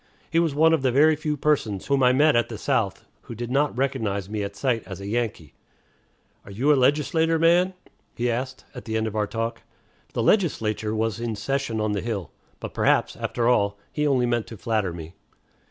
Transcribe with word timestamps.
He 0.31 0.39
was 0.39 0.55
one 0.55 0.73
of 0.73 0.81
the 0.81 0.91
very 0.91 1.15
few 1.15 1.37
persons 1.37 1.85
whom 1.85 2.01
I 2.01 2.11
met 2.11 2.35
at 2.35 2.49
the 2.49 2.57
South 2.57 3.05
who 3.25 3.35
did 3.35 3.51
not 3.51 3.77
recognize 3.77 4.31
me 4.31 4.41
at 4.41 4.55
sight 4.55 4.81
as 4.87 4.99
a 4.99 5.05
Yankee. 5.05 5.53
"Are 6.43 6.49
you 6.49 6.73
a 6.73 6.73
legislator 6.75 7.37
man?" 7.37 7.75
he 8.15 8.31
asked, 8.31 8.65
at 8.73 8.85
the 8.85 8.97
end 8.97 9.05
of 9.05 9.15
our 9.15 9.27
talk. 9.27 9.61
The 10.13 10.23
legislature 10.23 10.95
was 10.95 11.19
in 11.19 11.35
session 11.35 11.79
on 11.79 11.91
the 11.91 12.01
hill. 12.01 12.31
But 12.59 12.73
perhaps, 12.73 13.15
after 13.15 13.47
all, 13.47 13.77
he 13.91 14.07
only 14.07 14.25
meant 14.25 14.47
to 14.47 14.57
flatter 14.57 14.91
me. 14.91 15.13